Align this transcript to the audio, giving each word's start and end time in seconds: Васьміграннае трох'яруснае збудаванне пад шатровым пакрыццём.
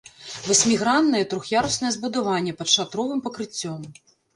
Васьміграннае 0.47 1.21
трох'яруснае 1.35 1.95
збудаванне 1.99 2.59
пад 2.59 2.77
шатровым 2.77 3.19
пакрыццём. 3.31 3.91